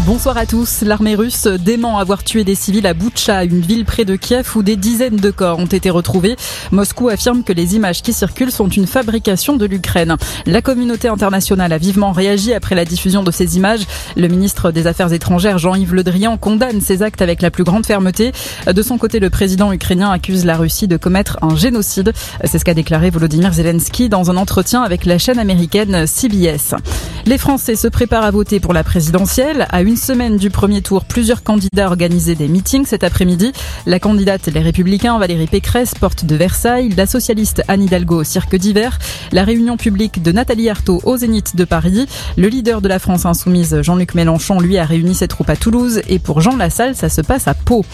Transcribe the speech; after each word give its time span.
Bonsoir 0.00 0.38
à 0.38 0.46
tous. 0.46 0.80
L'armée 0.80 1.14
russe 1.14 1.46
dément 1.46 1.98
avoir 1.98 2.24
tué 2.24 2.44
des 2.44 2.54
civils 2.54 2.86
à 2.86 2.94
Boutcha, 2.94 3.44
une 3.44 3.60
ville 3.60 3.84
près 3.84 4.06
de 4.06 4.16
Kiev 4.16 4.50
où 4.56 4.62
des 4.62 4.76
dizaines 4.76 5.16
de 5.16 5.30
corps 5.30 5.58
ont 5.58 5.66
été 5.66 5.90
retrouvés. 5.90 6.36
Moscou 6.70 7.10
affirme 7.10 7.44
que 7.44 7.52
les 7.52 7.76
images 7.76 8.00
qui 8.00 8.14
circulent 8.14 8.50
sont 8.50 8.68
une 8.68 8.86
fabrication 8.86 9.54
de 9.54 9.66
l'Ukraine. 9.66 10.16
La 10.46 10.62
communauté 10.62 11.08
internationale 11.08 11.74
a 11.74 11.78
vivement 11.78 12.12
réagi 12.12 12.54
après 12.54 12.74
la 12.74 12.86
diffusion 12.86 13.22
de 13.22 13.30
ces 13.30 13.58
images. 13.58 13.82
Le 14.16 14.28
ministre 14.28 14.72
des 14.72 14.86
Affaires 14.86 15.12
étrangères 15.12 15.58
Jean-Yves 15.58 15.94
Le 15.94 16.02
Drian 16.02 16.38
condamne 16.38 16.80
ces 16.80 17.02
actes 17.02 17.20
avec 17.20 17.42
la 17.42 17.50
plus 17.50 17.62
grande 17.62 17.84
fermeté. 17.84 18.32
De 18.66 18.82
son 18.82 18.96
côté, 18.96 19.20
le 19.20 19.28
président 19.28 19.74
ukrainien 19.74 20.10
accuse 20.10 20.46
la 20.46 20.56
Russie 20.56 20.88
de 20.88 20.96
commettre 20.96 21.36
un 21.42 21.54
génocide. 21.54 22.14
C'est 22.44 22.58
ce 22.58 22.64
qu'a 22.64 22.74
déclaré 22.74 23.10
Volodymyr 23.10 23.52
Zelensky 23.52 24.08
dans 24.08 24.30
un 24.30 24.38
entretien 24.38 24.82
avec 24.82 25.04
la 25.04 25.18
chaîne 25.18 25.38
américaine 25.38 26.06
CBS. 26.06 26.74
Les 27.26 27.38
Français 27.38 27.76
se 27.76 27.88
préparent 27.88 28.24
à 28.24 28.30
voter 28.30 28.58
pour 28.58 28.72
la 28.72 28.84
présidentielle. 28.84 29.68
Une 29.82 29.96
semaine 29.96 30.36
du 30.36 30.50
premier 30.50 30.82
tour, 30.82 31.04
plusieurs 31.04 31.42
candidats 31.42 31.86
organisé 31.86 32.34
des 32.34 32.48
meetings 32.48 32.86
cet 32.86 33.04
après-midi. 33.04 33.52
La 33.86 33.98
candidate 33.98 34.46
Les 34.46 34.60
Républicains 34.60 35.18
Valérie 35.18 35.46
Pécresse, 35.46 35.94
porte 35.94 36.24
de 36.24 36.36
Versailles, 36.36 36.90
la 36.96 37.06
socialiste 37.06 37.62
Anne 37.68 37.82
Hidalgo 37.82 38.20
au 38.20 38.24
Cirque 38.24 38.56
d'hiver, 38.56 38.98
la 39.32 39.44
réunion 39.44 39.76
publique 39.76 40.22
de 40.22 40.32
Nathalie 40.32 40.68
Arthaud 40.68 41.00
au 41.04 41.16
Zénith 41.16 41.56
de 41.56 41.64
Paris. 41.64 42.06
Le 42.36 42.48
leader 42.48 42.80
de 42.80 42.88
la 42.88 42.98
France 42.98 43.26
insoumise, 43.26 43.82
Jean-Luc 43.82 44.14
Mélenchon, 44.14 44.60
lui 44.60 44.78
a 44.78 44.84
réuni 44.84 45.14
ses 45.14 45.28
troupes 45.28 45.50
à 45.50 45.56
Toulouse. 45.56 46.02
Et 46.08 46.18
pour 46.18 46.40
Jean 46.40 46.56
Lassalle, 46.56 46.96
ça 46.96 47.08
se 47.08 47.20
passe 47.20 47.48
à 47.48 47.54
Pau. 47.54 47.84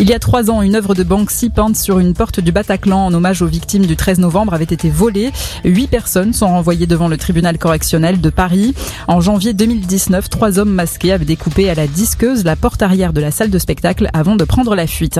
Il 0.00 0.08
y 0.08 0.12
a 0.12 0.20
trois 0.20 0.48
ans, 0.48 0.62
une 0.62 0.76
œuvre 0.76 0.94
de 0.94 1.02
Banksy 1.02 1.50
peinte 1.50 1.74
sur 1.74 1.98
une 1.98 2.14
porte 2.14 2.38
du 2.38 2.52
Bataclan 2.52 3.06
en 3.06 3.14
hommage 3.14 3.42
aux 3.42 3.48
victimes 3.48 3.84
du 3.84 3.96
13 3.96 4.20
novembre 4.20 4.54
avait 4.54 4.62
été 4.62 4.90
volée. 4.90 5.32
Huit 5.64 5.88
personnes 5.88 6.32
sont 6.32 6.46
renvoyées 6.46 6.86
devant 6.86 7.08
le 7.08 7.16
tribunal 7.16 7.58
correctionnel 7.58 8.20
de 8.20 8.30
Paris. 8.30 8.76
En 9.08 9.20
janvier 9.20 9.54
2019, 9.54 10.30
trois 10.30 10.60
hommes 10.60 10.70
masqués 10.70 11.10
avaient 11.10 11.24
découpé 11.24 11.68
à 11.68 11.74
la 11.74 11.88
disqueuse 11.88 12.44
la 12.44 12.54
porte 12.54 12.80
arrière 12.80 13.12
de 13.12 13.20
la 13.20 13.32
salle 13.32 13.50
de 13.50 13.58
spectacle 13.58 14.08
avant 14.12 14.36
de 14.36 14.44
prendre 14.44 14.76
la 14.76 14.86
fuite. 14.86 15.18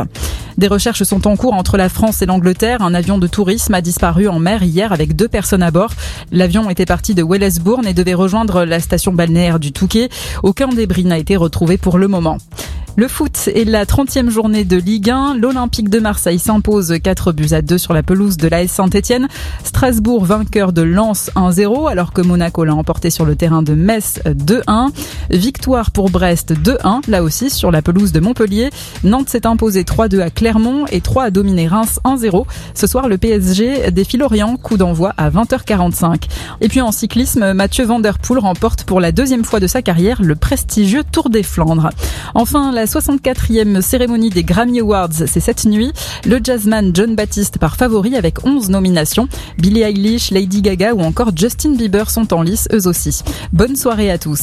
Des 0.59 0.69
recherches 0.69 1.03
sont 1.03 1.27
en 1.27 1.35
cours 1.35 1.55
entre 1.55 1.77
la 1.77 1.89
France 1.89 2.23
et 2.23 2.27
l'Angleterre. 2.27 2.81
Un 2.81 2.95
avion 2.95 3.19
de 3.19 3.27
tourisme 3.27 3.75
a 3.75 3.81
disparu 3.81 4.29
en 4.29 4.39
mer 4.39 4.63
hier 4.63 4.93
avec 4.93 5.17
deux 5.17 5.29
personnes 5.29 5.65
à 5.65 5.73
bord. 5.73 5.91
L'avion 6.31 6.71
était 6.71 6.87
parti 6.87 7.17
de 7.17 7.25
Wellesbourne 7.25 7.87
et 7.87 7.95
devait 7.95 8.15
rejoindre 8.15 8.65
la 8.65 8.79
station 8.79 9.13
balnéaire 9.13 9.59
du 9.59 9.73
Touquet. 9.73 10.09
Aucun 10.45 10.69
débris 10.69 11.05
n'a 11.05 11.19
été 11.19 11.35
retrouvé 11.35 11.79
pour 11.79 11.99
le 11.99 12.07
moment. 12.07 12.39
Le 12.97 13.07
foot 13.07 13.49
est 13.55 13.65
la 13.65 13.85
30e 13.85 14.29
journée 14.29 14.65
de 14.65 14.77
Ligue 14.77 15.11
1. 15.11 15.37
L'Olympique 15.37 15.89
de 15.89 16.01
Marseille 16.01 16.39
s'impose 16.41 16.95
4 17.01 17.33
buts 17.33 17.53
à 17.53 17.63
2 17.63 17.79
sur 17.79 17.93
la 17.93 18.03
pelouse 18.03 18.37
de 18.37 18.49
l'AS 18.49 18.67
Saint-Etienne. 18.67 19.29
Strasbourg 19.63 20.25
vainqueur 20.25 20.73
de 20.73 20.83
Lens 20.83 21.31
1-0 21.37 21.89
alors 21.89 22.13
que 22.13 22.23
Monaco 22.23 22.65
l'a 22.65 22.75
emporté 22.75 23.11
sur 23.11 23.25
le 23.25 23.37
terrain 23.37 23.63
de 23.63 23.75
Metz 23.75 24.21
2-1. 24.27 24.91
Victoire 25.31 25.93
pour 25.93 26.11
Brest 26.11 26.55
2-1 26.55 27.09
là 27.09 27.23
aussi 27.23 27.51
sur 27.51 27.71
la 27.71 27.83
pelouse 27.83 28.11
de 28.11 28.19
Montpellier. 28.19 28.71
Nantes 29.05 29.29
s'est 29.29 29.47
imposé 29.47 29.85
3-2 29.85 30.21
à 30.21 30.31
Clermont 30.31 30.87
et 30.91 31.01
3 31.01 31.25
à 31.25 31.31
dominer 31.31 31.69
Reims 31.69 32.01
1-0. 32.05 32.47
Ce 32.75 32.87
soir 32.89 33.09
le 33.09 33.17
PSG 33.17 33.93
défie 33.93 34.17
Lorient, 34.17 34.57
coup 34.57 34.77
d'envoi 34.77 35.15
à 35.17 35.31
20h45. 35.31 36.25
Et 36.61 36.69
puis 36.69 36.81
en 36.81 36.91
cyclisme, 36.91 37.53
Mathieu 37.53 37.85
Van 37.85 38.01
Der 38.01 38.19
Poel 38.19 38.41
remporte 38.41 38.83
pour 38.83 39.01
la 39.01 39.13
deuxième 39.13 39.45
fois 39.45 39.61
de 39.61 39.69
sa 39.69 39.83
carrière 39.83 40.21
le 40.21 40.35
prestigieux 40.35 41.05
Tour 41.13 41.31
des 41.31 41.45
Flandres. 41.45 41.91
Enfin, 42.35 42.73
la 42.73 42.88
64e 42.89 43.83
cérémonie 43.83 44.31
des 44.31 44.43
Grammy 44.43 44.81
Awards, 44.81 45.13
c'est 45.13 45.41
cette 45.41 45.67
nuit. 45.67 45.93
Le 46.25 46.41
jazzman 46.43 46.91
John 46.95 47.15
Baptiste 47.15 47.59
par 47.59 47.77
favori 47.77 48.17
avec 48.17 48.47
11 48.47 48.71
nominations. 48.71 49.29
Billie 49.59 49.83
Eilish, 49.83 50.31
Lady 50.31 50.63
Gaga 50.63 50.95
ou 50.95 51.01
encore 51.01 51.31
Justin 51.37 51.75
Bieber 51.75 52.11
sont 52.11 52.33
en 52.33 52.43
lice 52.43 52.67
eux 52.73 52.89
aussi. 52.89 53.23
Bonne 53.53 53.77
soirée 53.77 54.11
à 54.11 54.17
tous. 54.17 54.41